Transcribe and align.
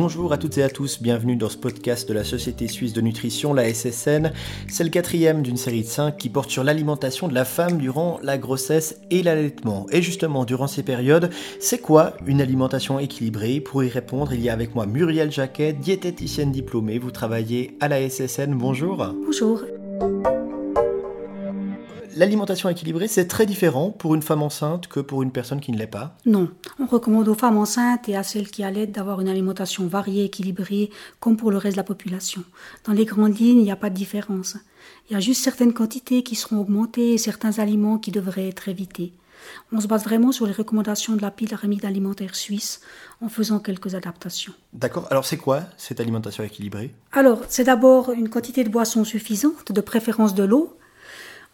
Bonjour 0.00 0.32
à 0.32 0.38
toutes 0.38 0.56
et 0.58 0.62
à 0.62 0.68
tous, 0.68 1.02
bienvenue 1.02 1.34
dans 1.34 1.48
ce 1.48 1.56
podcast 1.56 2.08
de 2.08 2.14
la 2.14 2.22
Société 2.22 2.68
Suisse 2.68 2.92
de 2.92 3.00
Nutrition, 3.00 3.52
la 3.52 3.64
SSN. 3.74 4.30
C'est 4.68 4.84
le 4.84 4.90
quatrième 4.90 5.42
d'une 5.42 5.56
série 5.56 5.82
de 5.82 5.88
cinq 5.88 6.18
qui 6.18 6.28
porte 6.28 6.50
sur 6.50 6.62
l'alimentation 6.62 7.26
de 7.26 7.34
la 7.34 7.44
femme 7.44 7.78
durant 7.78 8.20
la 8.22 8.38
grossesse 8.38 9.00
et 9.10 9.24
l'allaitement. 9.24 9.86
Et 9.90 10.00
justement, 10.00 10.44
durant 10.44 10.68
ces 10.68 10.84
périodes, 10.84 11.30
c'est 11.58 11.80
quoi 11.80 12.16
une 12.28 12.40
alimentation 12.40 13.00
équilibrée? 13.00 13.58
Pour 13.58 13.82
y 13.82 13.88
répondre, 13.88 14.32
il 14.32 14.40
y 14.40 14.48
a 14.48 14.52
avec 14.52 14.76
moi 14.76 14.86
Muriel 14.86 15.32
Jacquet, 15.32 15.72
diététicienne 15.72 16.52
diplômée. 16.52 17.00
Vous 17.00 17.10
travaillez 17.10 17.76
à 17.80 17.88
la 17.88 18.08
SSN. 18.08 18.54
Bonjour. 18.54 19.04
Bonjour. 19.26 19.64
L'alimentation 22.18 22.68
équilibrée, 22.68 23.06
c'est 23.06 23.28
très 23.28 23.46
différent 23.46 23.90
pour 23.90 24.16
une 24.16 24.22
femme 24.22 24.42
enceinte 24.42 24.88
que 24.88 24.98
pour 24.98 25.22
une 25.22 25.30
personne 25.30 25.60
qui 25.60 25.70
ne 25.70 25.78
l'est 25.78 25.86
pas 25.86 26.16
Non. 26.26 26.50
On 26.80 26.86
recommande 26.86 27.28
aux 27.28 27.36
femmes 27.36 27.58
enceintes 27.58 28.08
et 28.08 28.16
à 28.16 28.24
celles 28.24 28.50
qui 28.50 28.64
allaitent 28.64 28.90
d'avoir 28.90 29.20
une 29.20 29.28
alimentation 29.28 29.86
variée, 29.86 30.24
équilibrée, 30.24 30.90
comme 31.20 31.36
pour 31.36 31.52
le 31.52 31.58
reste 31.58 31.76
de 31.76 31.80
la 31.80 31.84
population. 31.84 32.42
Dans 32.84 32.92
les 32.92 33.04
grandes 33.04 33.38
lignes, 33.38 33.60
il 33.60 33.62
n'y 33.62 33.70
a 33.70 33.76
pas 33.76 33.88
de 33.88 33.94
différence. 33.94 34.56
Il 35.08 35.12
y 35.12 35.16
a 35.16 35.20
juste 35.20 35.44
certaines 35.44 35.72
quantités 35.72 36.24
qui 36.24 36.34
seront 36.34 36.58
augmentées 36.58 37.12
et 37.12 37.18
certains 37.18 37.60
aliments 37.60 37.98
qui 37.98 38.10
devraient 38.10 38.48
être 38.48 38.68
évités. 38.68 39.12
On 39.70 39.80
se 39.80 39.86
base 39.86 40.02
vraiment 40.02 40.32
sur 40.32 40.44
les 40.44 40.52
recommandations 40.52 41.14
de 41.14 41.22
la 41.22 41.30
pyramide 41.30 41.84
alimentaire 41.84 42.34
suisse 42.34 42.80
en 43.20 43.28
faisant 43.28 43.60
quelques 43.60 43.94
adaptations. 43.94 44.54
D'accord. 44.72 45.06
Alors 45.12 45.24
c'est 45.24 45.36
quoi 45.36 45.62
cette 45.76 46.00
alimentation 46.00 46.42
équilibrée? 46.42 46.92
Alors 47.12 47.42
c'est 47.48 47.62
d'abord 47.62 48.10
une 48.10 48.28
quantité 48.28 48.64
de 48.64 48.70
boissons 48.70 49.04
suffisante, 49.04 49.70
de 49.70 49.80
préférence 49.80 50.34
de 50.34 50.42
l'eau, 50.42 50.78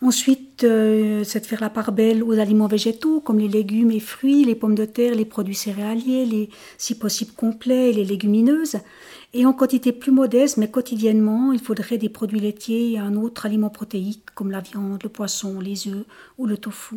Ensuite, 0.05 0.44
euh, 0.62 1.24
c'est 1.24 1.40
de 1.40 1.46
faire 1.46 1.60
la 1.60 1.70
part 1.70 1.90
belle 1.90 2.22
aux 2.22 2.38
aliments 2.38 2.68
végétaux 2.68 3.20
comme 3.20 3.40
les 3.40 3.48
légumes 3.48 3.90
et 3.90 3.98
fruits, 3.98 4.44
les 4.44 4.54
pommes 4.54 4.77
de 4.77 4.84
terre, 4.84 5.14
les 5.14 5.24
produits 5.24 5.54
céréaliers, 5.54 6.27
les 6.27 6.50
si 6.78 6.96
possible 6.96 7.32
complets 7.32 7.91
et 7.91 7.92
les 7.92 8.05
légumineuses. 8.05 8.77
Et 9.33 9.46
en 9.46 9.52
quantité 9.52 9.91
plus 9.91 10.12
modeste, 10.12 10.58
mais 10.58 10.70
quotidiennement, 10.70 11.52
il 11.52 11.58
faudrait 11.58 11.98
des 11.98 12.08
produits 12.08 12.38
laitiers 12.38 12.92
et 12.92 12.98
un 12.98 13.16
autre 13.16 13.46
aliment 13.46 13.70
protéique 13.70 14.27
comme 14.36 14.52
la 14.52 14.61
viande, 14.61 15.02
le 15.02 15.08
poisson, 15.08 15.58
les 15.58 15.88
œufs 15.88 16.05
ou 16.38 16.46
le 16.46 16.56
tofu. 16.56 16.96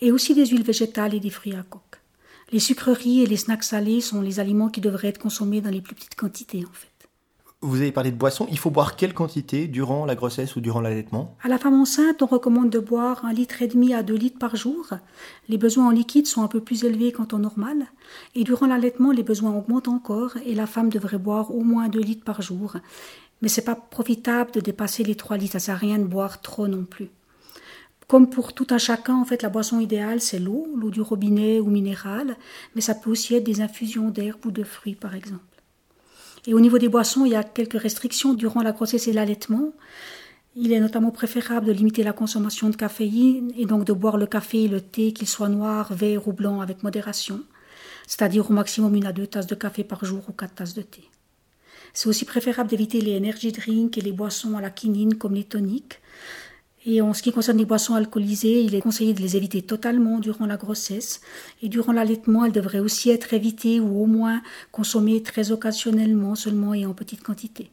Et 0.00 0.12
aussi 0.12 0.34
des 0.34 0.46
huiles 0.46 0.62
végétales 0.62 1.14
et 1.14 1.20
des 1.20 1.30
fruits 1.30 1.54
à 1.54 1.64
coque. 1.68 2.00
Les 2.52 2.60
sucreries 2.60 3.22
et 3.22 3.26
les 3.26 3.36
snacks 3.36 3.64
salés 3.64 4.00
sont 4.00 4.20
les 4.20 4.38
aliments 4.38 4.68
qui 4.68 4.80
devraient 4.80 5.08
être 5.08 5.18
consommés 5.18 5.60
dans 5.60 5.70
les 5.70 5.80
plus 5.80 5.96
petites 5.96 6.14
quantités 6.14 6.64
en 6.64 6.72
fait. 6.72 6.93
Vous 7.66 7.80
avez 7.80 7.92
parlé 7.92 8.10
de 8.10 8.16
boisson. 8.16 8.46
Il 8.50 8.58
faut 8.58 8.68
boire 8.68 8.94
quelle 8.94 9.14
quantité 9.14 9.68
durant 9.68 10.04
la 10.04 10.14
grossesse 10.14 10.54
ou 10.54 10.60
durant 10.60 10.82
l'allaitement? 10.82 11.34
À 11.42 11.48
la 11.48 11.56
femme 11.56 11.80
enceinte, 11.80 12.20
on 12.20 12.26
recommande 12.26 12.68
de 12.68 12.78
boire 12.78 13.24
un 13.24 13.32
litre 13.32 13.62
et 13.62 13.68
demi 13.68 13.94
à 13.94 14.02
2 14.02 14.14
litres 14.14 14.38
par 14.38 14.54
jour. 14.54 14.90
Les 15.48 15.56
besoins 15.56 15.86
en 15.86 15.90
liquide 15.90 16.26
sont 16.26 16.42
un 16.42 16.48
peu 16.48 16.60
plus 16.60 16.84
élevés 16.84 17.10
qu'en 17.10 17.24
temps 17.24 17.38
normal. 17.38 17.86
Et 18.34 18.44
durant 18.44 18.66
l'allaitement, 18.66 19.12
les 19.12 19.22
besoins 19.22 19.56
augmentent 19.56 19.88
encore 19.88 20.32
et 20.44 20.54
la 20.54 20.66
femme 20.66 20.90
devrait 20.90 21.16
boire 21.16 21.54
au 21.54 21.62
moins 21.62 21.88
2 21.88 22.00
litres 22.00 22.24
par 22.24 22.42
jour. 22.42 22.76
Mais 23.40 23.48
c'est 23.48 23.64
pas 23.64 23.76
profitable 23.76 24.50
de 24.50 24.60
dépasser 24.60 25.02
les 25.02 25.14
3 25.14 25.38
litres. 25.38 25.52
Ça 25.52 25.58
sert 25.58 25.76
à 25.76 25.78
rien 25.78 25.98
de 25.98 26.04
boire 26.04 26.42
trop 26.42 26.68
non 26.68 26.84
plus. 26.84 27.08
Comme 28.08 28.28
pour 28.28 28.52
tout 28.52 28.66
un 28.72 28.78
chacun, 28.78 29.14
en 29.14 29.24
fait, 29.24 29.40
la 29.40 29.48
boisson 29.48 29.80
idéale, 29.80 30.20
c'est 30.20 30.38
l'eau, 30.38 30.68
l'eau 30.76 30.90
du 30.90 31.00
robinet 31.00 31.60
ou 31.60 31.70
minérale, 31.70 32.36
mais 32.74 32.82
ça 32.82 32.94
peut 32.94 33.08
aussi 33.08 33.34
être 33.34 33.44
des 33.44 33.62
infusions 33.62 34.10
d'herbes 34.10 34.44
ou 34.44 34.50
de 34.50 34.64
fruits, 34.64 34.96
par 34.96 35.14
exemple. 35.14 35.40
Et 36.46 36.54
au 36.54 36.60
niveau 36.60 36.78
des 36.78 36.88
boissons, 36.88 37.24
il 37.24 37.32
y 37.32 37.36
a 37.36 37.42
quelques 37.42 37.80
restrictions 37.80 38.34
durant 38.34 38.62
la 38.62 38.72
grossesse 38.72 39.08
et 39.08 39.12
l'allaitement. 39.12 39.72
Il 40.56 40.72
est 40.72 40.80
notamment 40.80 41.10
préférable 41.10 41.66
de 41.66 41.72
limiter 41.72 42.02
la 42.02 42.12
consommation 42.12 42.68
de 42.68 42.76
caféine 42.76 43.50
et 43.56 43.66
donc 43.66 43.84
de 43.84 43.92
boire 43.92 44.16
le 44.16 44.26
café 44.26 44.64
et 44.64 44.68
le 44.68 44.80
thé, 44.80 45.12
qu'il 45.12 45.26
soit 45.26 45.48
noir, 45.48 45.92
vert 45.92 46.28
ou 46.28 46.32
blanc, 46.32 46.60
avec 46.60 46.82
modération, 46.82 47.40
c'est-à-dire 48.06 48.50
au 48.50 48.52
maximum 48.52 48.94
une 48.94 49.06
à 49.06 49.12
deux 49.12 49.26
tasses 49.26 49.46
de 49.46 49.54
café 49.54 49.82
par 49.82 50.04
jour 50.04 50.22
ou 50.28 50.32
quatre 50.32 50.54
tasses 50.54 50.74
de 50.74 50.82
thé. 50.82 51.08
C'est 51.92 52.08
aussi 52.08 52.24
préférable 52.24 52.68
d'éviter 52.68 53.00
les 53.00 53.16
energy 53.16 53.52
drinks 53.52 53.96
et 53.96 54.00
les 54.00 54.12
boissons 54.12 54.56
à 54.56 54.60
la 54.60 54.70
quinine 54.70 55.16
comme 55.16 55.34
les 55.34 55.44
toniques, 55.44 56.00
et 56.86 57.00
en 57.00 57.14
ce 57.14 57.22
qui 57.22 57.32
concerne 57.32 57.58
les 57.58 57.64
boissons 57.64 57.94
alcoolisées, 57.94 58.60
il 58.62 58.74
est 58.74 58.82
conseillé 58.82 59.14
de 59.14 59.22
les 59.22 59.36
éviter 59.36 59.62
totalement 59.62 60.18
durant 60.18 60.46
la 60.46 60.56
grossesse. 60.56 61.22
Et 61.62 61.68
durant 61.68 61.92
l'allaitement, 61.92 62.44
elles 62.44 62.52
devraient 62.52 62.80
aussi 62.80 63.10
être 63.10 63.32
évitées 63.32 63.80
ou 63.80 64.02
au 64.02 64.06
moins 64.06 64.42
consommées 64.70 65.22
très 65.22 65.50
occasionnellement 65.50 66.34
seulement 66.34 66.74
et 66.74 66.84
en 66.84 66.92
petite 66.92 67.22
quantité. 67.22 67.70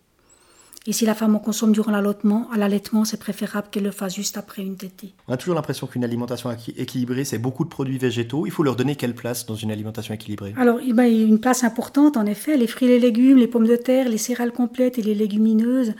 Et 0.88 0.94
si 0.94 1.06
la 1.06 1.14
femme 1.14 1.36
en 1.36 1.40
consomme 1.40 1.74
durant 1.74 1.92
l'allaitement, 1.92 2.50
à 2.52 2.58
l'allaitement, 2.58 3.06
c'est 3.06 3.20
préférable 3.20 3.68
qu'elle 3.70 3.84
le 3.84 3.92
fasse 3.92 4.16
juste 4.16 4.38
après 4.38 4.64
une 4.64 4.78
tétée. 4.78 5.14
On 5.28 5.34
a 5.34 5.38
toujours 5.38 5.54
l'impression 5.54 5.86
qu'une 5.86 6.04
alimentation 6.04 6.50
équilibrée, 6.76 7.24
c'est 7.24 7.38
beaucoup 7.38 7.64
de 7.64 7.70
produits 7.70 8.00
végétaux. 8.00 8.48
Il 8.48 8.52
faut 8.52 8.64
leur 8.64 8.76
donner 8.76 8.96
quelle 8.96 9.14
place 9.14 9.46
dans 9.46 9.54
une 9.54 9.70
alimentation 9.70 10.16
équilibrée? 10.16 10.56
Alors, 10.58 10.82
il 10.82 10.96
y 10.96 11.00
a 11.00 11.08
une 11.08 11.40
place 11.40 11.64
importante, 11.64 12.18
en 12.18 12.26
effet. 12.26 12.58
Les 12.58 12.66
fruits 12.66 12.88
et 12.88 12.92
les 12.94 13.00
légumes, 13.00 13.38
les 13.38 13.46
pommes 13.46 13.68
de 13.68 13.76
terre, 13.76 14.10
les 14.10 14.18
céréales 14.18 14.54
complètes 14.54 14.98
et 14.98 15.04
les 15.04 15.14
légumineuses, 15.14 15.94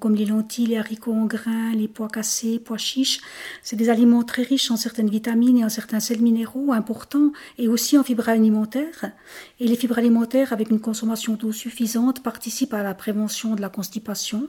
comme 0.00 0.14
les 0.14 0.26
lentilles, 0.26 0.66
les 0.66 0.76
haricots 0.76 1.12
en 1.12 1.26
grains, 1.26 1.72
les 1.72 1.88
pois 1.88 2.08
cassés, 2.08 2.58
pois 2.58 2.78
chiches, 2.78 3.20
c'est 3.62 3.76
des 3.76 3.90
aliments 3.90 4.24
très 4.24 4.42
riches 4.42 4.70
en 4.70 4.76
certaines 4.76 5.08
vitamines 5.08 5.58
et 5.58 5.64
en 5.64 5.68
certains 5.68 6.00
sels 6.00 6.20
minéraux 6.20 6.72
importants 6.72 7.32
et 7.58 7.68
aussi 7.68 7.96
en 7.96 8.02
fibres 8.02 8.28
alimentaires. 8.28 9.12
Et 9.60 9.68
les 9.68 9.76
fibres 9.76 9.98
alimentaires, 9.98 10.52
avec 10.52 10.70
une 10.70 10.80
consommation 10.80 11.34
d'eau 11.34 11.52
suffisante, 11.52 12.22
participent 12.22 12.74
à 12.74 12.82
la 12.82 12.94
prévention 12.94 13.54
de 13.54 13.60
la 13.60 13.68
constipation 13.68 14.48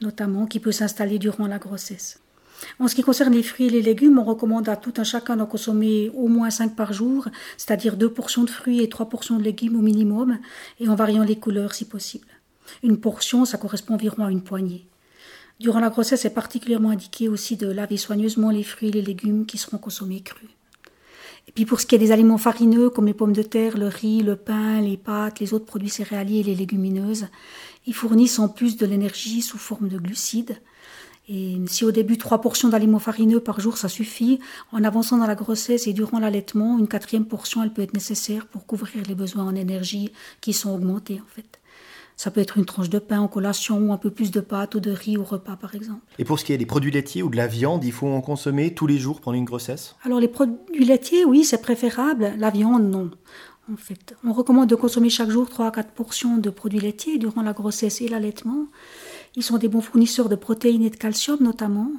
notamment 0.00 0.46
qui 0.46 0.60
peut 0.60 0.72
s'installer 0.72 1.18
durant 1.18 1.46
la 1.46 1.58
grossesse. 1.58 2.20
En 2.78 2.88
ce 2.88 2.94
qui 2.94 3.02
concerne 3.02 3.34
les 3.34 3.42
fruits 3.42 3.66
et 3.66 3.70
les 3.70 3.82
légumes, 3.82 4.18
on 4.18 4.24
recommande 4.24 4.68
à 4.68 4.76
tout 4.76 4.94
un 4.96 5.04
chacun 5.04 5.36
d'en 5.36 5.46
consommer 5.46 6.10
au 6.14 6.28
moins 6.28 6.50
5 6.50 6.74
par 6.74 6.92
jour, 6.92 7.28
c'est-à-dire 7.56 7.96
2 7.96 8.08
portions 8.08 8.44
de 8.44 8.50
fruits 8.50 8.80
et 8.80 8.88
3 8.88 9.08
portions 9.08 9.38
de 9.38 9.42
légumes 9.42 9.76
au 9.76 9.82
minimum, 9.82 10.38
et 10.80 10.88
en 10.88 10.94
variant 10.94 11.24
les 11.24 11.36
couleurs 11.36 11.74
si 11.74 11.84
possible. 11.84 12.26
Une 12.82 12.98
portion, 12.98 13.44
ça 13.44 13.58
correspond 13.58 13.94
environ 13.94 14.24
à 14.24 14.30
une 14.30 14.42
poignée. 14.42 14.86
Durant 15.60 15.80
la 15.80 15.90
grossesse, 15.90 16.22
c'est 16.22 16.30
particulièrement 16.30 16.90
indiqué 16.90 17.28
aussi 17.28 17.56
de 17.56 17.68
laver 17.68 17.96
soigneusement 17.96 18.50
les 18.50 18.64
fruits 18.64 18.88
et 18.88 18.92
les 18.92 19.02
légumes 19.02 19.46
qui 19.46 19.56
seront 19.56 19.78
consommés 19.78 20.20
crus. 20.20 20.50
Et 21.46 21.52
puis 21.52 21.66
pour 21.66 21.80
ce 21.80 21.86
qui 21.86 21.94
est 21.94 21.98
des 21.98 22.10
aliments 22.10 22.38
farineux 22.38 22.90
comme 22.90 23.06
les 23.06 23.14
pommes 23.14 23.32
de 23.32 23.42
terre, 23.42 23.76
le 23.76 23.88
riz, 23.88 24.22
le 24.22 24.36
pain, 24.36 24.80
les 24.80 24.96
pâtes, 24.96 25.40
les 25.40 25.52
autres 25.52 25.66
produits 25.66 25.90
céréaliers 25.90 26.40
et 26.40 26.44
les 26.44 26.54
légumineuses, 26.54 27.26
ils 27.86 27.94
fournissent 27.94 28.38
en 28.38 28.48
plus 28.48 28.76
de 28.76 28.86
l'énergie 28.86 29.42
sous 29.42 29.58
forme 29.58 29.88
de 29.88 29.98
glucides. 29.98 30.56
Et 31.28 31.56
si 31.66 31.84
au 31.84 31.90
début 31.90 32.18
trois 32.18 32.40
portions 32.40 32.68
d'aliments 32.68 32.98
farineux 32.98 33.40
par 33.40 33.60
jour 33.60 33.78
ça 33.78 33.88
suffit, 33.88 34.40
en 34.72 34.84
avançant 34.84 35.18
dans 35.18 35.26
la 35.26 35.34
grossesse 35.34 35.86
et 35.86 35.92
durant 35.92 36.18
l'allaitement, 36.18 36.78
une 36.78 36.88
quatrième 36.88 37.26
portion 37.26 37.62
elle 37.62 37.72
peut 37.72 37.82
être 37.82 37.94
nécessaire 37.94 38.46
pour 38.46 38.66
couvrir 38.66 39.04
les 39.06 39.14
besoins 39.14 39.44
en 39.44 39.54
énergie 39.54 40.12
qui 40.40 40.52
sont 40.52 40.74
augmentés 40.74 41.20
en 41.20 41.28
fait. 41.28 41.60
Ça 42.16 42.30
peut 42.30 42.40
être 42.40 42.58
une 42.58 42.64
tranche 42.64 42.90
de 42.90 42.98
pain 42.98 43.20
en 43.20 43.28
collation 43.28 43.78
ou 43.78 43.92
un 43.92 43.98
peu 43.98 44.10
plus 44.10 44.30
de 44.30 44.40
pâtes 44.40 44.76
ou 44.76 44.80
de 44.80 44.90
riz 44.90 45.16
au 45.16 45.24
repas 45.24 45.56
par 45.56 45.74
exemple. 45.74 46.02
Et 46.18 46.24
pour 46.24 46.38
ce 46.38 46.44
qui 46.44 46.52
est 46.52 46.58
des 46.58 46.66
produits 46.66 46.92
laitiers 46.92 47.22
ou 47.22 47.28
de 47.28 47.36
la 47.36 47.46
viande, 47.46 47.84
il 47.84 47.92
faut 47.92 48.06
en 48.06 48.20
consommer 48.20 48.72
tous 48.72 48.86
les 48.86 48.98
jours 48.98 49.20
pendant 49.20 49.36
une 49.36 49.44
grossesse? 49.44 49.96
Alors 50.04 50.20
les 50.20 50.28
produits 50.28 50.84
laitiers, 50.84 51.24
oui, 51.24 51.44
c'est 51.44 51.60
préférable. 51.60 52.32
La 52.38 52.50
viande, 52.50 52.88
non. 52.88 53.10
En 53.72 53.76
fait, 53.76 54.14
on 54.24 54.32
recommande 54.32 54.68
de 54.68 54.74
consommer 54.74 55.08
chaque 55.08 55.30
jour 55.30 55.48
3 55.48 55.66
à 55.66 55.70
4 55.70 55.92
portions 55.92 56.36
de 56.36 56.50
produits 56.50 56.80
laitiers 56.80 57.18
durant 57.18 57.42
la 57.42 57.54
grossesse 57.54 58.00
et 58.02 58.08
l'allaitement. 58.08 58.66
Ils 59.36 59.42
sont 59.42 59.56
des 59.56 59.68
bons 59.68 59.80
fournisseurs 59.80 60.28
de 60.28 60.36
protéines 60.36 60.84
et 60.84 60.90
de 60.90 60.96
calcium 60.96 61.38
notamment. 61.40 61.90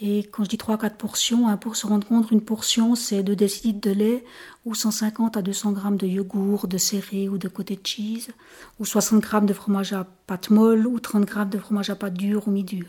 Et 0.00 0.24
quand 0.24 0.44
je 0.44 0.50
dis 0.50 0.58
3 0.58 0.74
à 0.74 0.78
4 0.78 0.96
portions, 0.96 1.48
hein, 1.48 1.56
pour 1.56 1.74
se 1.74 1.86
rendre 1.86 2.06
compte, 2.06 2.30
une 2.30 2.42
portion, 2.42 2.94
c'est 2.94 3.22
2 3.22 3.34
décilitres 3.34 3.80
de 3.80 3.92
lait 3.92 4.24
ou 4.66 4.74
150 4.74 5.38
à 5.38 5.42
200 5.42 5.72
grammes 5.72 5.96
de 5.96 6.06
yogourt, 6.06 6.68
de 6.68 6.76
céréales 6.76 7.30
ou 7.30 7.38
de 7.38 7.48
côté 7.48 7.76
de 7.76 7.86
cheese, 7.86 8.28
ou 8.78 8.84
60 8.84 9.22
grammes 9.22 9.46
de 9.46 9.54
fromage 9.54 9.94
à 9.94 10.06
pâte 10.26 10.50
molle 10.50 10.86
ou 10.86 11.00
30 11.00 11.24
grammes 11.24 11.48
de 11.48 11.58
fromage 11.58 11.88
à 11.88 11.94
pâte 11.94 12.12
dure 12.12 12.46
ou 12.46 12.50
mi-dure. 12.50 12.84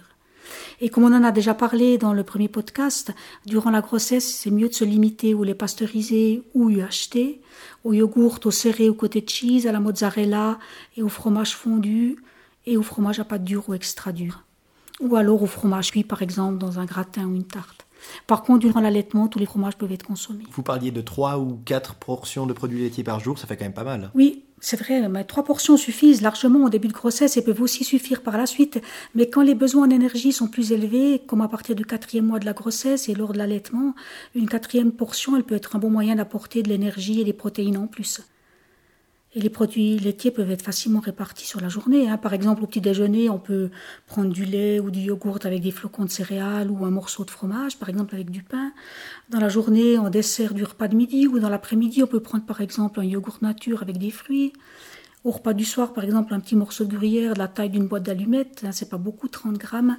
Et 0.82 0.90
comme 0.90 1.06
on 1.06 1.14
en 1.14 1.24
a 1.24 1.32
déjà 1.32 1.54
parlé 1.54 1.98
dans 1.98 2.14
le 2.14 2.24
premier 2.24 2.50
podcast, 2.50 3.14
durant 3.46 3.70
la 3.70 3.82
grossesse, 3.82 4.30
c'est 4.30 4.52
mieux 4.52 4.68
de 4.68 4.74
se 4.74 4.84
limiter 4.84 5.34
au 5.34 5.46
lait 5.46 5.56
pasteurisé 5.56 6.44
ou 6.54 6.70
UHT, 6.70 7.40
au 7.86 7.94
yogourt, 7.94 8.40
au 8.44 8.52
céréales 8.52 8.92
ou 8.92 8.96
côté 8.96 9.22
de 9.22 9.30
cheese, 9.30 9.66
à 9.66 9.72
la 9.72 9.80
mozzarella 9.80 10.60
et 10.98 11.04
au 11.04 11.10
fromage 11.10 11.56
fondu 11.56 12.18
et 12.66 12.76
au 12.76 12.84
fromage 12.84 13.22
à 13.22 13.24
pâte 13.24 13.46
dure 13.46 13.70
ou 13.70 13.74
extra 13.74 14.12
dure 14.12 14.44
ou 15.00 15.16
alors 15.16 15.42
au 15.42 15.48
fromage 15.48 15.92
cuit 15.92 16.04
par 16.04 16.22
exemple 16.22 16.58
dans 16.58 16.80
un 16.80 16.86
gratin 16.86 17.26
ou 17.26 17.36
une 17.36 17.44
tarte. 17.44 17.86
Par 18.26 18.44
contre, 18.44 18.60
durant 18.60 18.80
l'allaitement, 18.80 19.28
tous 19.28 19.40
les 19.40 19.46
fromages 19.46 19.76
peuvent 19.76 19.92
être 19.92 20.06
consommés. 20.06 20.44
Vous 20.52 20.64
parliez 20.64 20.92
de 20.92 21.02
3 21.02 21.40
ou 21.40 21.60
4 21.66 21.96
portions 21.96 22.46
de 22.46 22.54
produits 22.54 22.80
laitiers 22.80 23.04
par 23.04 23.20
jour, 23.20 23.38
ça 23.38 23.48
fait 23.48 23.58
quand 23.58 23.66
même 23.66 23.74
pas 23.74 23.84
mal. 23.84 24.12
Oui, 24.14 24.46
c'est 24.60 24.80
vrai, 24.80 25.08
mais 25.10 25.24
3 25.24 25.44
portions 25.44 25.78
suffisent 25.78 26.22
largement 26.22 26.66
au 26.66 26.70
début 26.70 26.88
de 26.88 26.94
grossesse 26.94 27.38
et 27.38 27.44
peuvent 27.44 27.62
aussi 27.62 27.84
suffire 27.84 28.22
par 28.22 28.38
la 28.38 28.46
suite. 28.46 28.82
Mais 29.16 29.30
quand 29.30 29.42
les 29.42 29.56
besoins 29.56 29.88
en 29.88 29.90
énergie 29.90 30.32
sont 30.32 30.48
plus 30.48 30.72
élevés, 30.72 31.22
comme 31.28 31.42
à 31.42 31.48
partir 31.48 31.76
du 31.76 31.86
quatrième 31.86 32.26
mois 32.26 32.40
de 32.40 32.46
la 32.46 32.54
grossesse 32.54 33.10
et 33.10 33.16
lors 33.16 33.34
de 33.34 33.38
l'allaitement, 33.38 33.94
une 34.36 34.48
quatrième 34.48 34.92
portion, 34.92 35.36
elle 35.36 35.44
peut 35.44 35.56
être 35.56 35.76
un 35.76 35.80
bon 35.80 35.90
moyen 35.90 36.16
d'apporter 36.16 36.64
de 36.64 36.70
l'énergie 36.70 37.20
et 37.20 37.26
des 37.26 37.34
protéines 37.34 37.78
en 37.78 37.88
plus. 37.88 38.22
Et 39.38 39.40
les 39.40 39.52
produits 39.52 40.00
laitiers 40.00 40.32
peuvent 40.32 40.50
être 40.50 40.64
facilement 40.64 41.00
répartis 41.00 41.46
sur 41.46 41.62
la 41.62 41.70
journée. 41.70 42.10
Hein. 42.10 42.18
Par 42.18 42.34
exemple, 42.34 42.64
au 42.64 42.66
petit 42.66 42.82
déjeuner, 42.82 43.30
on 43.30 43.38
peut 43.38 43.70
prendre 44.08 44.34
du 44.34 44.46
lait 44.46 44.80
ou 44.80 44.90
du 44.90 45.02
yogourt 45.02 45.38
avec 45.44 45.62
des 45.62 45.70
flocons 45.70 46.06
de 46.06 46.10
céréales 46.10 46.72
ou 46.72 46.84
un 46.86 46.90
morceau 46.90 47.24
de 47.24 47.30
fromage, 47.30 47.78
par 47.78 47.88
exemple 47.88 48.16
avec 48.16 48.32
du 48.32 48.42
pain. 48.42 48.72
Dans 49.30 49.40
la 49.40 49.48
journée, 49.48 50.00
en 50.00 50.10
dessert 50.10 50.56
du 50.56 50.64
repas 50.64 50.88
de 50.88 50.96
midi 50.96 51.28
ou 51.28 51.38
dans 51.38 51.50
l'après-midi, 51.50 52.02
on 52.02 52.08
peut 52.08 52.20
prendre 52.20 52.48
par 52.48 52.62
exemple 52.62 53.00
un 53.00 53.04
yogourt 53.04 53.38
nature 53.44 53.84
avec 53.84 54.00
des 54.00 54.10
fruits. 54.10 54.54
Au 55.24 55.30
repas 55.30 55.54
du 55.54 55.66
soir, 55.66 55.94
par 55.94 56.04
exemple, 56.04 56.34
un 56.34 56.40
petit 56.40 56.56
morceau 56.56 56.86
de 56.86 56.96
gruyère 56.96 57.36
de 57.36 57.40
la 57.40 57.48
taille 57.48 57.70
d'une 57.70 57.86
boîte 57.86 58.04
d'allumettes, 58.04 58.64
hein, 58.66 58.72
c'est 58.72 58.90
pas 58.90 58.98
beaucoup, 58.98 59.28
30 59.28 59.60
grammes. 59.60 59.98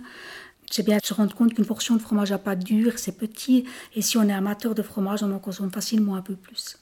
C'est 0.69 0.85
bien 0.85 0.97
de 0.97 1.07
se 1.07 1.15
rendre 1.15 1.37
compte 1.37 1.55
qu'une 1.55 1.65
portion 1.65 1.95
de 1.95 2.01
fromage 2.01 2.33
à 2.33 2.39
pâte 2.39 2.65
dure, 2.65 2.95
c'est 2.97 3.17
petit, 3.17 3.67
et 3.95 4.03
si 4.03 4.19
on 4.19 4.25
est 4.25 4.33
amateur 4.33 4.75
de 4.75 4.83
fromage, 4.83 5.23
on 5.23 5.31
en 5.31 5.39
consomme 5.39 5.71
facilement 5.71 6.17
un 6.17 6.23
peu 6.23 6.35
plus. 6.35 6.77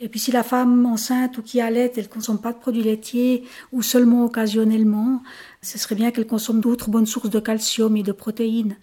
Et 0.00 0.08
puis 0.08 0.20
si 0.20 0.30
la 0.30 0.44
femme 0.44 0.86
enceinte 0.86 1.38
ou 1.38 1.42
qui 1.42 1.60
allait, 1.60 1.92
elle 1.96 2.04
ne 2.04 2.08
consomme 2.08 2.40
pas 2.40 2.52
de 2.52 2.58
produits 2.58 2.84
laitiers 2.84 3.44
ou 3.72 3.82
seulement 3.82 4.24
occasionnellement, 4.24 5.22
ce 5.60 5.76
serait 5.76 5.96
bien 5.96 6.12
qu'elle 6.12 6.26
consomme 6.26 6.60
d'autres 6.60 6.88
bonnes 6.88 7.06
sources 7.06 7.30
de 7.30 7.40
calcium 7.40 7.96
et 7.96 8.04
de 8.04 8.12
protéines. 8.12 8.76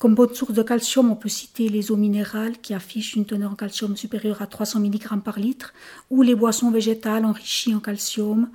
Comme 0.00 0.16
bonne 0.16 0.34
source 0.34 0.52
de 0.52 0.62
calcium, 0.62 1.10
on 1.10 1.16
peut 1.16 1.28
citer 1.28 1.68
les 1.68 1.92
eaux 1.92 1.96
minérales 1.96 2.58
qui 2.58 2.74
affichent 2.74 3.14
une 3.14 3.24
teneur 3.24 3.52
en 3.52 3.54
calcium 3.54 3.96
supérieure 3.96 4.42
à 4.42 4.46
300 4.46 4.80
mg 4.80 5.20
par 5.24 5.38
litre, 5.38 5.74
ou 6.10 6.22
les 6.22 6.34
boissons 6.34 6.70
végétales 6.70 7.24
enrichies 7.24 7.74
en 7.74 7.80
calcium, 7.80 8.48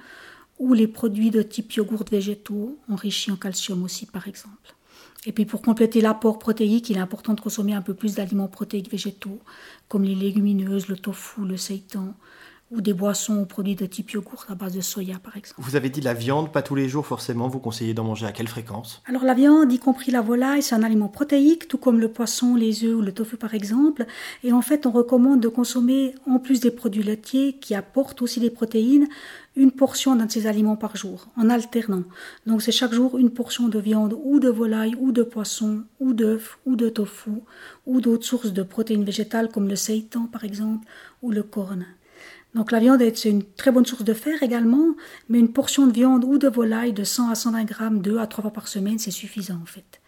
ou 0.60 0.74
les 0.74 0.88
produits 0.88 1.32
de 1.32 1.42
type 1.42 1.74
yogourt 1.74 2.06
végétaux 2.10 2.78
enrichis 2.90 3.32
en 3.32 3.36
calcium 3.38 3.84
aussi 3.84 4.06
par 4.06 4.28
exemple. 4.28 4.76
Et 5.26 5.32
puis 5.32 5.46
pour 5.46 5.62
compléter 5.62 6.02
l'apport 6.02 6.38
protéique, 6.40 6.90
il 6.90 6.98
est 6.98 7.02
important 7.02 7.34
de 7.34 7.42
consommer 7.42 7.74
un 7.74 7.82
peu 7.82 7.94
plus 7.94 8.16
d'aliments 8.16 8.48
protéiques 8.48 8.92
végétaux, 8.92 9.40
comme 9.88 10.04
les 10.04 10.16
légumineuses, 10.16 10.88
le 10.88 10.98
tofu, 10.98 11.46
le 11.46 11.58
seitan, 11.58 12.14
ou 12.72 12.82
des 12.82 12.94
boissons 12.94 13.42
ou 13.42 13.46
produits 13.46 13.76
de 13.76 13.86
type 13.86 14.12
yogourt 14.12 14.46
à 14.50 14.56
base 14.56 14.74
de 14.74 14.82
soya, 14.82 15.20
par 15.24 15.38
exemple. 15.38 15.62
Vous 15.62 15.76
avez 15.76 15.90
dit 15.90 16.02
la 16.02 16.16
viande, 16.16 16.52
pas 16.52 16.64
tous 16.64 16.74
les 16.74 16.90
jours 16.90 17.06
forcément. 17.06 17.48
Vous 17.48 17.60
conseillez 17.60 17.94
d'en 17.94 18.04
manger 18.04 18.26
à 18.26 18.32
quelle 18.32 18.48
fréquence? 18.48 19.04
Alors 19.06 19.24
la 19.24 19.36
viande, 19.36 19.72
y 19.72 19.78
compris 19.78 20.12
la 20.12 20.22
volaille, 20.22 20.64
c'est 20.64 20.74
un 20.74 20.82
aliment 20.82 21.08
protéique, 21.08 21.68
tout 21.68 21.78
comme 21.78 22.00
le 22.00 22.08
poisson, 22.08 22.56
les 22.56 22.84
œufs 22.84 22.96
ou 22.96 23.02
le 23.02 23.12
tofu, 23.12 23.38
par 23.38 23.54
exemple. 23.54 24.08
Et 24.44 24.52
en 24.52 24.64
fait, 24.64 24.88
on 24.88 24.92
recommande 24.92 25.40
de 25.40 25.50
consommer, 25.50 26.16
en 26.26 26.40
plus 26.40 26.62
des 26.62 26.72
produits 26.72 27.04
laitiers 27.04 27.54
qui 27.60 27.76
apportent 27.76 28.24
aussi 28.24 28.40
des 28.40 28.50
protéines, 28.50 29.08
une 29.56 29.72
portion 29.72 30.16
d'un 30.16 30.26
de 30.26 30.32
ces 30.32 30.48
aliments 30.48 30.76
par 30.76 30.96
jour, 30.96 31.28
en 31.38 31.50
alternant. 31.50 32.04
Donc 32.48 32.62
c'est 32.62 32.72
chaque 32.72 32.94
jour 32.94 33.18
une 33.18 33.30
portion 33.30 33.68
de 33.68 33.80
viande 33.80 34.16
ou 34.24 34.40
de 34.40 34.50
volaille 34.50 34.96
ou 35.00 35.12
de 35.12 35.24
poisson 35.24 35.84
ou 36.00 36.14
d'œufs 36.14 36.58
ou 36.66 36.76
de 36.76 36.90
tofu 36.90 37.32
ou 37.86 38.02
d'autres 38.02 38.26
sources 38.26 38.52
de 38.52 38.64
protéines 38.64 39.04
végétales 39.04 39.50
comme 39.50 39.68
le 39.68 39.76
seitan 39.76 40.26
par 40.26 40.44
exemple 40.44 40.88
ou 41.22 41.32
le 41.32 41.44
corne. 41.44 41.86
Donc 42.56 42.72
la 42.72 42.80
viande 42.80 43.02
est 43.02 43.26
une 43.26 43.44
très 43.44 43.72
bonne 43.72 43.86
source 43.86 44.04
de 44.04 44.14
fer 44.14 44.42
également, 44.44 44.96
mais 45.28 45.40
une 45.40 45.52
portion 45.52 45.88
de 45.88 45.92
viande 45.92 46.24
ou 46.24 46.38
de 46.38 46.48
volaille 46.48 46.94
de 46.94 47.04
100 47.04 47.30
à 47.30 47.36
120 47.36 47.64
grammes 47.64 48.02
deux 48.02 48.20
à 48.20 48.28
trois 48.28 48.44
fois 48.44 48.54
par 48.54 48.68
semaine, 48.68 49.00
c'est 49.00 49.12
suffisant 49.12 49.60
en 49.62 49.66
fait. 49.66 50.02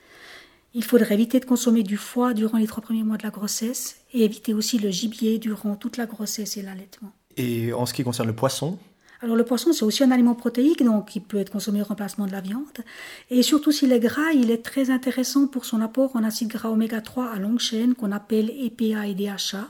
Il 0.74 0.84
faudrait 0.84 1.14
éviter 1.14 1.40
de 1.40 1.46
consommer 1.46 1.84
du 1.84 1.98
foie 1.98 2.34
durant 2.34 2.58
les 2.58 2.68
trois 2.68 2.84
premiers 2.84 3.04
mois 3.04 3.18
de 3.18 3.24
la 3.24 3.30
grossesse 3.30 4.02
et 4.14 4.26
éviter 4.26 4.54
aussi 4.54 4.78
le 4.78 4.92
gibier 4.92 5.40
durant 5.40 5.76
toute 5.76 5.98
la 5.98 6.06
grossesse 6.06 6.58
et 6.58 6.62
l'allaitement. 6.62 7.12
Et 7.38 7.72
en 7.74 7.86
ce 7.86 7.94
qui 7.94 8.04
concerne 8.04 8.28
le 8.28 8.36
poisson 8.36 8.78
alors 9.22 9.36
le 9.36 9.46
poisson, 9.46 9.74
c'est 9.74 9.86
aussi 9.86 10.04
un 10.04 10.12
aliment 10.12 10.36
protéique, 10.36 10.84
donc 10.84 11.16
il 11.16 11.22
peut 11.22 11.38
être 11.38 11.52
consommé 11.52 11.82
au 11.82 11.86
remplacement 11.86 12.28
de 12.28 12.32
la 12.32 12.42
viande. 12.42 12.84
Et 13.30 13.42
surtout 13.44 13.72
s'il 13.72 13.92
est 13.92 14.00
gras, 14.00 14.32
il 14.34 14.52
est 14.52 14.64
très 14.64 14.90
intéressant 14.90 15.48
pour 15.48 15.66
son 15.66 15.82
apport 15.82 16.16
en 16.16 16.24
acide 16.24 16.50
gras 16.50 16.70
oméga 16.70 17.02
3 17.02 17.32
à 17.32 17.40
longue 17.40 17.60
chaîne 17.60 17.96
qu'on 17.96 18.12
appelle 18.12 18.50
EPA 18.50 19.08
et 19.08 19.16
DHA, 19.16 19.68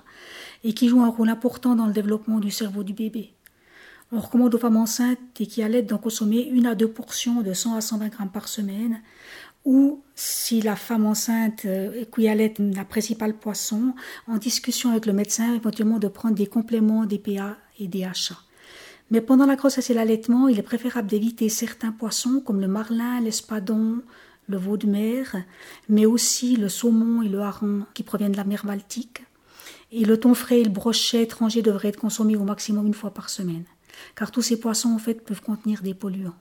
et 0.64 0.74
qui 0.74 0.88
joue 0.88 1.02
un 1.02 1.10
rôle 1.10 1.30
important 1.30 1.76
dans 1.76 1.86
le 1.86 1.94
développement 1.94 2.40
du 2.40 2.52
cerveau 2.52 2.84
du 2.84 2.94
bébé. 2.94 3.34
On 4.12 4.20
recommande 4.20 4.54
aux 4.54 4.60
femmes 4.60 4.78
enceintes 4.78 5.20
et 5.40 5.48
qui 5.48 5.64
allaitent 5.64 5.90
d'en 5.90 5.98
consommer 5.98 6.48
une 6.48 6.68
à 6.68 6.76
deux 6.76 6.88
portions 6.88 7.42
de 7.42 7.54
100 7.54 7.76
à 7.76 7.82
120 7.82 8.08
grammes 8.10 8.30
par 8.30 8.48
semaine, 8.48 9.02
ou 9.64 10.04
si 10.14 10.62
la 10.62 10.76
femme 10.76 11.06
enceinte 11.06 11.66
euh, 11.66 12.06
qui 12.14 12.28
allait 12.28 12.54
n'apprécie 12.60 13.16
pas 13.16 13.28
le 13.28 13.34
poisson, 13.34 13.94
en 14.28 14.38
discussion 14.38 14.92
avec 14.92 15.08
le 15.08 15.14
médecin, 15.14 15.56
éventuellement 15.56 15.98
de 15.98 16.08
prendre 16.08 16.36
des 16.36 16.48
compléments 16.48 17.06
d'EPA 17.06 17.58
et 17.80 17.88
DHA. 17.88 18.38
Mais 19.12 19.22
pendant 19.22 19.46
la 19.46 19.56
grossesse 19.56 19.90
et 19.90 19.94
l'allaitement, 19.94 20.48
il 20.48 20.58
est 20.58 20.64
préférable 20.64 21.08
d'éviter 21.08 21.50
certains 21.50 21.92
poissons 21.92 22.42
comme 22.44 22.60
le 22.60 22.68
marlin, 22.68 23.22
l'espadon, 23.22 24.02
le 24.48 24.58
veau 24.58 24.78
de 24.78 24.88
mer, 24.88 25.36
mais 25.90 26.06
aussi 26.06 26.56
le 26.56 26.70
saumon 26.70 27.22
et 27.22 27.30
le 27.30 27.40
hareng 27.40 27.84
qui 27.94 28.04
proviennent 28.04 28.32
de 28.32 28.38
la 28.38 28.44
mer 28.44 28.66
Baltique, 28.66 29.24
et 29.92 30.06
le 30.06 30.20
thon 30.20 30.34
frais 30.34 30.62
et 30.62 30.64
le 30.64 30.70
brochet 30.70 31.24
étranger 31.24 31.62
devraient 31.62 31.90
être 31.90 32.00
consommés 32.00 32.36
au 32.36 32.44
maximum 32.44 32.88
une 32.88 32.94
fois 32.94 33.14
par 33.14 33.30
semaine, 33.30 33.66
car 34.16 34.32
tous 34.32 34.42
ces 34.42 34.60
poissons 34.60 34.94
en 34.94 35.00
fait 35.00 35.24
peuvent 35.24 35.42
contenir 35.42 35.82
des 35.82 35.94
polluants. 35.94 36.36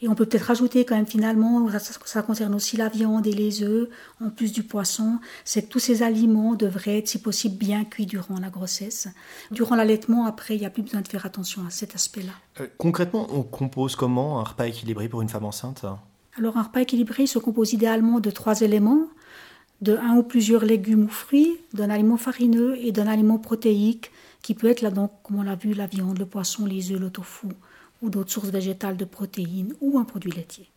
Et 0.00 0.08
on 0.08 0.14
peut 0.14 0.26
peut-être 0.26 0.46
rajouter 0.46 0.84
quand 0.84 0.96
même 0.96 1.06
finalement, 1.06 1.68
ça, 2.04 2.22
concerne 2.22 2.54
aussi 2.54 2.76
la 2.76 2.88
viande 2.88 3.26
et 3.26 3.32
les 3.32 3.62
œufs, 3.62 3.88
en 4.20 4.30
plus 4.30 4.52
du 4.52 4.62
poisson, 4.62 5.18
c'est 5.44 5.62
que 5.62 5.68
tous 5.68 5.78
ces 5.78 6.02
aliments 6.02 6.54
devraient 6.54 6.98
être 6.98 7.08
si 7.08 7.20
possible 7.20 7.56
bien 7.56 7.84
cuits 7.84 8.06
durant 8.06 8.38
la 8.38 8.50
grossesse. 8.50 9.08
Durant 9.50 9.76
l'allaitement, 9.76 10.26
après, 10.26 10.56
il 10.56 10.60
n'y 10.60 10.66
a 10.66 10.70
plus 10.70 10.82
besoin 10.82 11.00
de 11.00 11.08
faire 11.08 11.26
attention 11.26 11.62
à 11.66 11.70
cet 11.70 11.94
aspect-là. 11.94 12.32
Euh, 12.60 12.66
concrètement, 12.78 13.26
on 13.30 13.42
compose 13.42 13.96
comment 13.96 14.40
un 14.40 14.44
repas 14.44 14.66
équilibré 14.66 15.08
pour 15.08 15.22
une 15.22 15.28
femme 15.28 15.44
enceinte? 15.44 15.84
Alors 16.38 16.56
un 16.56 16.62
repas 16.62 16.80
équilibré 16.80 17.26
se 17.26 17.38
compose 17.38 17.72
idéalement 17.72 18.18
de 18.18 18.30
trois 18.30 18.62
éléments 18.62 19.08
de 19.82 19.96
un 19.96 20.16
ou 20.16 20.22
plusieurs 20.22 20.64
légumes 20.64 21.04
ou 21.04 21.08
fruits, 21.08 21.58
d'un 21.74 21.90
aliment 21.90 22.16
farineux 22.16 22.76
et 22.78 22.92
d'un 22.92 23.08
aliment 23.08 23.38
protéique 23.38 24.12
qui 24.40 24.54
peut 24.54 24.68
être 24.68 24.80
là 24.80 24.90
donc, 24.90 25.10
comme 25.22 25.40
on 25.40 25.42
l'a 25.42 25.56
vu, 25.56 25.74
la 25.74 25.86
viande, 25.86 26.18
le 26.18 26.26
poisson, 26.26 26.66
les 26.66 26.92
œufs, 26.92 27.00
le 27.00 27.10
tofu 27.10 27.48
ou 28.02 28.10
d'autres 28.10 28.30
sources 28.30 28.50
végétales 28.50 28.96
de 28.96 29.04
protéines 29.04 29.74
ou 29.80 29.98
un 29.98 30.04
produit 30.04 30.32
laitier. 30.32 30.68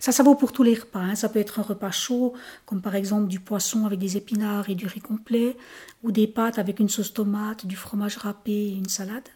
Ça, 0.00 0.12
ça 0.12 0.22
vaut 0.22 0.34
pour 0.34 0.52
tous 0.52 0.62
les 0.62 0.74
repas. 0.74 1.00
Hein. 1.00 1.14
Ça 1.14 1.28
peut 1.28 1.38
être 1.38 1.60
un 1.60 1.62
repas 1.62 1.90
chaud, 1.90 2.34
comme 2.66 2.80
par 2.80 2.94
exemple 2.94 3.28
du 3.28 3.40
poisson 3.40 3.84
avec 3.84 3.98
des 3.98 4.16
épinards 4.16 4.70
et 4.70 4.74
du 4.74 4.86
riz 4.86 5.00
complet, 5.00 5.56
ou 6.02 6.12
des 6.12 6.26
pâtes 6.26 6.58
avec 6.58 6.80
une 6.80 6.88
sauce 6.88 7.12
tomate, 7.12 7.66
du 7.66 7.76
fromage 7.76 8.16
râpé 8.16 8.52
et 8.52 8.74
une 8.74 8.88
salade. 8.88 9.28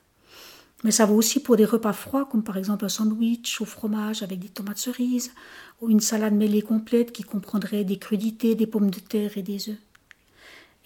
Mais 0.85 0.91
ça 0.91 1.07
vaut 1.07 1.17
aussi 1.17 1.41
pour 1.41 1.57
des 1.57 1.65
repas 1.65 1.93
froids, 1.93 2.27
comme 2.27 2.43
par 2.43 2.57
exemple 2.57 2.85
un 2.85 2.89
sandwich 2.89 3.61
au 3.61 3.65
fromage 3.65 4.23
avec 4.23 4.39
des 4.39 4.49
tomates 4.49 4.79
cerises, 4.79 5.33
ou 5.81 5.91
une 5.91 6.01
salade 6.01 6.35
mêlée 6.35 6.63
complète 6.63 7.13
qui 7.13 7.23
comprendrait 7.23 7.85
des 7.85 7.99
crudités, 7.99 8.55
des 8.55 8.67
pommes 8.67 8.91
de 8.91 9.01
terre 9.01 9.37
et 9.37 9.43
des 9.43 9.71
œufs. 9.71 9.79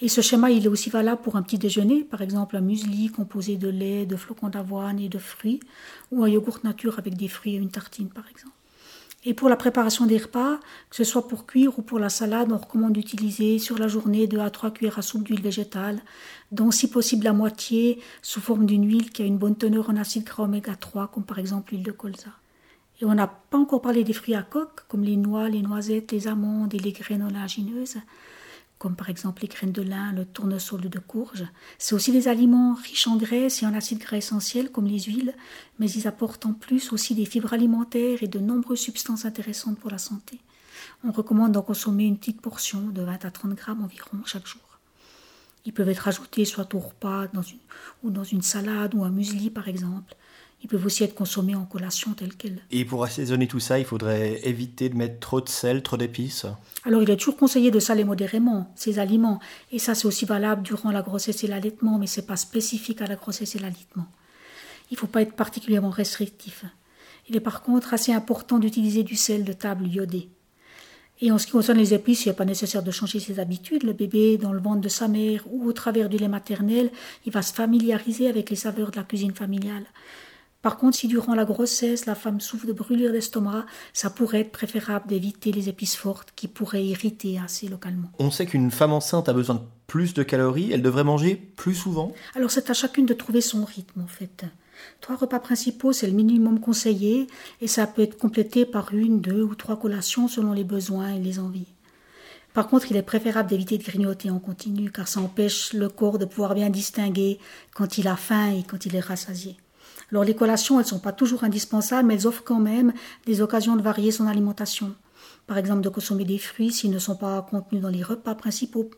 Et 0.02 0.08
ce 0.08 0.22
schéma, 0.22 0.50
il 0.50 0.64
est 0.64 0.68
aussi 0.68 0.88
valable 0.88 1.20
pour 1.20 1.36
un 1.36 1.42
petit 1.42 1.58
déjeuner, 1.58 2.04
par 2.04 2.22
exemple 2.22 2.56
un 2.56 2.62
muesli 2.62 3.08
composé 3.08 3.56
de 3.56 3.68
lait, 3.68 4.06
de 4.06 4.16
flocons 4.16 4.48
d'avoine 4.48 4.98
et 4.98 5.10
de 5.10 5.18
fruits, 5.18 5.60
ou 6.10 6.24
un 6.24 6.28
yogourt 6.28 6.60
nature 6.64 6.98
avec 6.98 7.16
des 7.16 7.28
fruits 7.28 7.54
et 7.54 7.58
une 7.58 7.70
tartine, 7.70 8.08
par 8.08 8.26
exemple. 8.28 8.54
Et 9.26 9.34
pour 9.34 9.50
la 9.50 9.56
préparation 9.56 10.06
des 10.06 10.16
repas, 10.16 10.58
que 10.88 10.96
ce 10.96 11.04
soit 11.04 11.28
pour 11.28 11.44
cuire 11.44 11.78
ou 11.78 11.82
pour 11.82 11.98
la 11.98 12.08
salade, 12.08 12.50
on 12.50 12.56
recommande 12.56 12.94
d'utiliser 12.94 13.58
sur 13.58 13.76
la 13.76 13.86
journée 13.88 14.26
2 14.26 14.38
à 14.38 14.48
3 14.48 14.70
cuillères 14.70 14.98
à 14.98 15.02
soupe 15.02 15.24
d'huile 15.24 15.42
végétale, 15.42 16.00
dont 16.50 16.70
si 16.70 16.88
possible 16.88 17.24
la 17.24 17.34
moitié 17.34 18.00
sous 18.22 18.40
forme 18.40 18.64
d'une 18.64 18.88
huile 18.88 19.10
qui 19.10 19.20
a 19.20 19.26
une 19.26 19.36
bonne 19.36 19.56
teneur 19.56 19.90
en 19.90 19.96
acide 19.96 20.24
gras 20.24 20.44
oméga 20.44 20.74
3, 20.74 21.08
comme 21.08 21.24
par 21.24 21.38
exemple 21.38 21.74
l'huile 21.74 21.84
de 21.84 21.92
colza. 21.92 22.30
Et 23.02 23.04
on 23.04 23.14
n'a 23.14 23.26
pas 23.26 23.58
encore 23.58 23.82
parlé 23.82 24.04
des 24.04 24.14
fruits 24.14 24.34
à 24.34 24.42
coque, 24.42 24.86
comme 24.88 25.04
les 25.04 25.16
noix, 25.16 25.50
les 25.50 25.60
noisettes, 25.60 26.12
les 26.12 26.26
amandes 26.26 26.74
et 26.74 26.78
les 26.78 26.92
graines 26.92 27.22
oléagineuses 27.22 27.98
comme 28.80 28.96
par 28.96 29.10
exemple 29.10 29.42
les 29.42 29.48
graines 29.48 29.72
de 29.72 29.82
lin, 29.82 30.10
le 30.12 30.24
tournesol 30.24 30.80
de 30.80 30.98
courge. 30.98 31.44
C'est 31.76 31.94
aussi 31.94 32.12
des 32.12 32.28
aliments 32.28 32.72
riches 32.72 33.06
en 33.06 33.18
graisse 33.18 33.62
et 33.62 33.66
en 33.66 33.74
acides 33.74 33.98
gras 33.98 34.16
essentiels 34.16 34.72
comme 34.72 34.86
les 34.86 35.00
huiles, 35.00 35.34
mais 35.78 35.90
ils 35.90 36.08
apportent 36.08 36.46
en 36.46 36.54
plus 36.54 36.90
aussi 36.90 37.14
des 37.14 37.26
fibres 37.26 37.52
alimentaires 37.52 38.22
et 38.22 38.26
de 38.26 38.38
nombreuses 38.38 38.80
substances 38.80 39.26
intéressantes 39.26 39.78
pour 39.78 39.90
la 39.90 39.98
santé. 39.98 40.40
On 41.04 41.12
recommande 41.12 41.52
d'en 41.52 41.60
consommer 41.60 42.04
une 42.04 42.16
petite 42.16 42.40
portion 42.40 42.80
de 42.80 43.02
20 43.02 43.22
à 43.26 43.30
30 43.30 43.52
grammes 43.52 43.84
environ 43.84 44.24
chaque 44.24 44.46
jour. 44.46 44.62
Ils 45.66 45.74
peuvent 45.74 45.90
être 45.90 46.08
ajoutés 46.08 46.46
soit 46.46 46.74
au 46.74 46.78
repas 46.78 47.26
ou 48.02 48.08
dans 48.08 48.24
une 48.24 48.40
salade 48.40 48.94
ou 48.94 49.04
un 49.04 49.10
muesli 49.10 49.50
par 49.50 49.68
exemple. 49.68 50.16
Ils 50.62 50.68
peuvent 50.68 50.84
aussi 50.84 51.04
être 51.04 51.14
consommés 51.14 51.54
en 51.54 51.64
collation 51.64 52.12
telle 52.12 52.34
qu'elle. 52.34 52.60
Et 52.70 52.84
pour 52.84 53.04
assaisonner 53.04 53.46
tout 53.46 53.60
ça, 53.60 53.78
il 53.78 53.84
faudrait 53.84 54.46
éviter 54.46 54.88
de 54.90 54.96
mettre 54.96 55.18
trop 55.18 55.40
de 55.40 55.48
sel, 55.48 55.82
trop 55.82 55.96
d'épices 55.96 56.46
Alors 56.84 57.02
il 57.02 57.10
est 57.10 57.16
toujours 57.16 57.36
conseillé 57.36 57.70
de 57.70 57.80
saler 57.80 58.04
modérément 58.04 58.72
ces 58.76 58.98
aliments. 58.98 59.40
Et 59.72 59.78
ça 59.78 59.94
c'est 59.94 60.06
aussi 60.06 60.26
valable 60.26 60.62
durant 60.62 60.90
la 60.90 61.02
grossesse 61.02 61.42
et 61.44 61.46
l'allaitement, 61.46 61.98
mais 61.98 62.06
ce 62.06 62.20
n'est 62.20 62.26
pas 62.26 62.36
spécifique 62.36 63.00
à 63.00 63.06
la 63.06 63.16
grossesse 63.16 63.54
et 63.56 63.58
l'allaitement. 63.58 64.06
Il 64.90 64.94
ne 64.94 64.98
faut 64.98 65.06
pas 65.06 65.22
être 65.22 65.34
particulièrement 65.34 65.90
restrictif. 65.90 66.64
Il 67.28 67.36
est 67.36 67.40
par 67.40 67.62
contre 67.62 67.94
assez 67.94 68.12
important 68.12 68.58
d'utiliser 68.58 69.02
du 69.02 69.16
sel 69.16 69.44
de 69.44 69.52
table 69.52 69.86
iodé. 69.86 70.28
Et 71.22 71.30
en 71.30 71.38
ce 71.38 71.46
qui 71.46 71.52
concerne 71.52 71.78
les 71.78 71.92
épices, 71.92 72.24
il 72.24 72.30
n'est 72.30 72.34
pas 72.34 72.46
nécessaire 72.46 72.82
de 72.82 72.90
changer 72.90 73.20
ses 73.20 73.40
habitudes. 73.40 73.82
Le 73.82 73.92
bébé, 73.92 74.38
dans 74.38 74.52
le 74.52 74.60
ventre 74.60 74.80
de 74.80 74.88
sa 74.88 75.06
mère 75.06 75.44
ou 75.50 75.66
au 75.66 75.72
travers 75.72 76.08
du 76.08 76.16
lait 76.16 76.28
maternel, 76.28 76.90
il 77.26 77.32
va 77.32 77.42
se 77.42 77.52
familiariser 77.52 78.26
avec 78.28 78.48
les 78.48 78.56
saveurs 78.56 78.90
de 78.90 78.96
la 78.96 79.04
cuisine 79.04 79.34
familiale. 79.34 79.84
Par 80.62 80.76
contre, 80.76 80.98
si 80.98 81.08
durant 81.08 81.34
la 81.34 81.46
grossesse, 81.46 82.04
la 82.04 82.14
femme 82.14 82.40
souffre 82.40 82.66
de 82.66 82.74
brûlure 82.74 83.12
d'estomac, 83.12 83.64
ça 83.94 84.10
pourrait 84.10 84.40
être 84.40 84.52
préférable 84.52 85.06
d'éviter 85.06 85.52
les 85.52 85.70
épices 85.70 85.96
fortes 85.96 86.32
qui 86.36 86.48
pourraient 86.48 86.84
irriter 86.84 87.40
assez 87.42 87.66
localement. 87.66 88.10
On 88.18 88.30
sait 88.30 88.44
qu'une 88.44 88.70
femme 88.70 88.92
enceinte 88.92 89.30
a 89.30 89.32
besoin 89.32 89.56
de 89.56 89.62
plus 89.86 90.12
de 90.12 90.22
calories, 90.22 90.70
elle 90.70 90.82
devrait 90.82 91.04
manger 91.04 91.34
plus 91.34 91.74
souvent 91.74 92.12
Alors 92.34 92.50
c'est 92.50 92.70
à 92.70 92.74
chacune 92.74 93.06
de 93.06 93.14
trouver 93.14 93.40
son 93.40 93.64
rythme 93.64 94.02
en 94.02 94.06
fait. 94.06 94.44
Trois 95.00 95.16
repas 95.16 95.40
principaux, 95.40 95.92
c'est 95.92 96.06
le 96.06 96.12
minimum 96.12 96.60
conseillé 96.60 97.26
et 97.60 97.66
ça 97.66 97.86
peut 97.86 98.02
être 98.02 98.18
complété 98.18 98.66
par 98.66 98.94
une, 98.94 99.20
deux 99.20 99.42
ou 99.42 99.54
trois 99.54 99.78
collations 99.78 100.28
selon 100.28 100.52
les 100.52 100.64
besoins 100.64 101.14
et 101.14 101.18
les 101.18 101.38
envies. 101.38 101.72
Par 102.52 102.68
contre, 102.68 102.90
il 102.90 102.96
est 102.96 103.02
préférable 103.02 103.48
d'éviter 103.48 103.78
de 103.78 103.84
grignoter 103.84 104.30
en 104.30 104.40
continu 104.40 104.90
car 104.90 105.08
ça 105.08 105.20
empêche 105.20 105.72
le 105.72 105.88
corps 105.88 106.18
de 106.18 106.24
pouvoir 106.24 106.54
bien 106.54 106.68
distinguer 106.68 107.38
quand 107.74 107.96
il 107.96 108.08
a 108.08 108.16
faim 108.16 108.52
et 108.52 108.62
quand 108.62 108.86
il 108.86 108.94
est 108.94 109.00
rassasié. 109.00 109.56
Alors 110.10 110.24
les 110.24 110.34
collations, 110.34 110.78
elles 110.78 110.86
ne 110.86 110.90
sont 110.90 110.98
pas 110.98 111.12
toujours 111.12 111.44
indispensables, 111.44 112.08
mais 112.08 112.14
elles 112.14 112.26
offrent 112.26 112.44
quand 112.44 112.60
même 112.60 112.92
des 113.26 113.40
occasions 113.40 113.76
de 113.76 113.82
varier 113.82 114.10
son 114.10 114.26
alimentation. 114.26 114.94
Par 115.46 115.58
exemple, 115.58 115.82
de 115.82 115.88
consommer 115.88 116.24
des 116.24 116.38
fruits 116.38 116.72
s'ils 116.72 116.90
ne 116.90 116.98
sont 116.98 117.16
pas 117.16 117.42
contenus 117.42 117.82
dans 117.82 117.88
les 117.88 118.02
repas 118.02 118.34
principaux, 118.34 118.90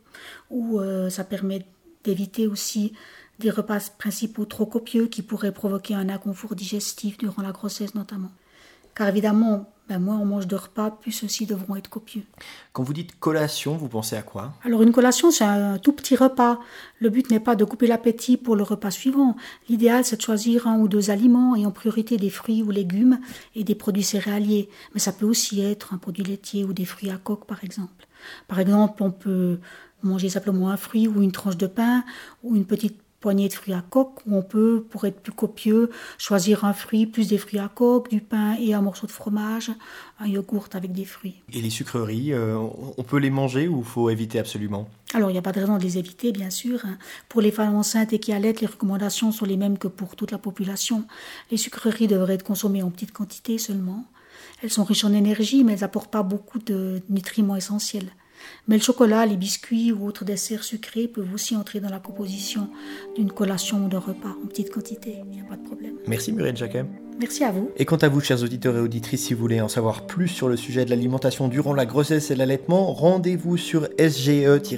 ou 0.51 0.81
euh, 0.81 1.11
ça 1.11 1.25
permet 1.25 1.67
d'éviter 2.05 2.47
aussi 2.47 2.93
des 3.39 3.51
repas 3.51 3.79
principaux 3.99 4.45
trop 4.45 4.67
copieux 4.67 5.07
qui 5.07 5.23
pourraient 5.23 5.53
provoquer 5.53 5.95
un 5.95 6.09
inconfort 6.09 6.55
digestif 6.55 7.19
durant 7.19 7.43
la 7.43 7.53
grossesse 7.53 7.95
notamment. 7.95 8.31
Car 8.95 9.09
évidemment, 9.09 9.72
ben 9.89 9.99
moins 9.99 10.19
on 10.19 10.25
mange 10.25 10.47
de 10.47 10.57
repas, 10.57 10.91
plus 10.91 11.13
ceux-ci 11.13 11.45
devront 11.45 11.77
être 11.77 11.91
copieux. 11.91 12.23
Quand 12.73 12.83
vous 12.83 12.93
dites 12.93 13.19
collation, 13.19 13.77
vous 13.77 13.89
pensez 13.89 14.17
à 14.17 14.23
quoi? 14.23 14.55
Alors 14.65 14.83
une 14.83 14.93
collation, 14.93 15.31
c'est 15.31 15.45
un 15.45 15.79
tout 15.79 15.93
petit 15.93 16.17
repas. 16.17 16.61
Le 16.99 17.11
but 17.11 17.31
n'est 17.31 17.41
pas 17.41 17.57
de 17.57 17.65
couper 17.65 17.87
l'appétit 17.87 18.37
pour 18.37 18.57
le 18.57 18.63
repas 18.63 18.91
suivant. 18.91 19.37
L'idéal, 19.69 20.05
c'est 20.05 20.17
de 20.17 20.23
choisir 20.23 20.67
un 20.67 20.79
ou 20.79 20.89
deux 20.89 21.11
aliments 21.11 21.57
et 21.57 21.67
en 21.67 21.73
priorité 21.73 22.17
des 22.17 22.31
fruits 22.31 22.63
ou 22.63 22.71
légumes 22.71 23.19
et 23.55 23.65
des 23.65 23.75
produits 23.75 24.05
céréaliers. 24.05 24.69
Mais 24.95 25.01
ça 25.01 25.13
peut 25.13 25.27
aussi 25.27 25.61
être 25.61 25.93
un 25.93 25.99
produit 25.99 26.25
laitier 26.25 26.65
ou 26.65 26.73
des 26.73 26.85
fruits 26.85 27.11
à 27.11 27.17
coque, 27.17 27.47
par 27.47 27.65
exemple. 27.65 28.07
Par 28.47 28.61
exemple, 28.61 29.03
on 29.03 29.11
peut 29.11 29.59
manger 30.03 30.29
simplement 30.29 30.71
un 30.71 30.77
fruit 30.77 31.09
ou 31.09 31.23
une 31.23 31.33
tranche 31.33 31.57
de 31.57 31.67
pain 31.67 32.05
ou 32.43 32.57
une 32.57 32.65
petite 32.65 33.02
poignée 33.23 33.49
de 33.49 33.55
fruits 33.55 33.73
à 33.73 33.83
coque 33.89 34.19
où 34.27 34.37
on 34.37 34.43
peut, 34.43 34.85
pour 34.91 35.07
être 35.07 35.21
plus 35.21 35.33
copieux, 35.33 35.89
choisir 36.19 36.67
un 36.67 36.75
fruit 36.75 37.07
plus 37.07 37.29
des 37.29 37.39
fruits 37.39 37.61
à 37.61 37.71
coque, 37.75 38.11
du 38.11 38.21
pain 38.21 38.57
et 38.61 38.75
un 38.75 38.83
morceau 38.83 39.07
de 39.07 39.13
fromage, 39.13 39.71
un 40.21 40.27
yogourt 40.27 40.69
avec 40.75 40.93
des 40.93 41.07
fruits. 41.07 41.37
Et 41.55 41.63
les 41.63 41.71
sucreries, 41.71 42.35
euh, 42.35 42.59
on 42.99 43.03
peut 43.03 43.19
les 43.19 43.31
manger 43.31 43.69
ou 43.69 43.83
faut 43.83 44.11
éviter 44.11 44.39
absolument? 44.39 44.89
Alors 45.15 45.31
il 45.31 45.35
n'y 45.35 45.39
a 45.39 45.43
pas 45.43 45.53
de 45.53 45.61
raison 45.61 45.79
de 45.79 45.83
les 45.83 45.97
éviter, 45.97 46.33
bien 46.33 46.51
sûr. 46.51 46.81
Hein. 46.85 46.99
Pour 47.29 47.41
les 47.41 47.53
femmes 47.53 47.75
enceintes 47.77 48.13
et 48.13 48.19
qui 48.19 48.33
allaitent, 48.33 48.61
les 48.61 48.67
recommandations 48.67 49.31
sont 49.33 49.47
les 49.47 49.57
mêmes 49.57 49.79
que 49.79 49.89
pour 49.89 50.17
toute 50.17 50.33
la 50.33 50.39
population. 50.39 51.05
Les 51.51 51.57
sucreries 51.57 52.09
devraient 52.09 52.35
être 52.35 52.43
consommées 52.43 52.83
en 52.83 52.91
petite 52.91 53.13
quantité 53.13 53.57
seulement. 53.57 54.05
Elles 54.63 54.71
sont 54.71 54.85
riches 54.85 55.05
en 55.05 55.13
énergie, 55.13 55.65
mais 55.65 55.73
elles 55.75 55.81
n'apportent 55.81 56.11
pas 56.11 56.23
beaucoup 56.23 56.59
de 56.59 57.01
nutriments 57.09 57.57
essentiels. 57.57 58.11
Mais 58.69 58.77
le 58.77 58.83
chocolat, 58.83 59.27
les 59.27 59.37
biscuits 59.37 59.93
ou 59.93 60.07
autres 60.07 60.25
desserts 60.25 60.65
sucrés 60.65 61.09
peuvent 61.09 61.33
aussi 61.35 61.57
entrer 61.57 61.81
dans 61.81 61.91
la 61.91 61.99
composition 61.99 62.69
d'une 63.17 63.33
collation 63.33 63.85
ou 63.85 63.89
d'un 63.89 63.99
repas 63.99 64.37
en 64.43 64.47
petite 64.47 64.71
quantité. 64.71 65.17
Il 65.25 65.31
n'y 65.31 65.41
a 65.41 65.45
pas 65.45 65.57
de 65.57 65.65
problème. 65.65 65.95
Merci 66.07 66.33
Muriel 66.33 66.57
Jacquet. 66.57 66.85
Merci 67.19 67.45
à 67.45 67.53
vous. 67.53 67.71
Et 67.77 67.85
quant 67.85 67.97
à 67.97 68.09
vous, 68.09 68.21
chers 68.21 68.43
auditeurs 68.43 68.77
et 68.77 68.81
auditrices, 68.81 69.27
si 69.27 69.35
vous 69.35 69.41
voulez 69.41 69.61
en 69.61 69.69
savoir 69.69 70.07
plus 70.07 70.29
sur 70.29 70.49
le 70.49 70.57
sujet 70.57 70.85
de 70.85 70.91
l'alimentation 70.91 71.49
durant 71.49 71.75
la 71.75 71.87
grossesse 71.87 72.31
et 72.31 72.35
l'allaitement, 72.35 72.93
rendez-vous 72.93 73.57
sur 73.57 73.89
sge-ssn.ch, 73.99 74.69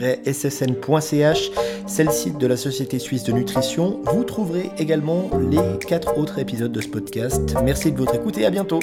c'est 1.86 2.04
le 2.04 2.10
site 2.10 2.38
de 2.38 2.46
la 2.46 2.56
Société 2.56 2.98
suisse 2.98 3.24
de 3.24 3.32
nutrition. 3.32 4.00
Vous 4.12 4.24
trouverez 4.24 4.70
également 4.78 5.30
les 5.50 5.78
quatre 5.86 6.18
autres 6.18 6.38
épisodes 6.38 6.72
de 6.72 6.80
ce 6.80 6.88
podcast. 6.88 7.54
Merci 7.64 7.92
de 7.92 7.98
votre 7.98 8.14
écoute 8.14 8.36
et 8.38 8.46
à 8.46 8.50
bientôt. 8.50 8.80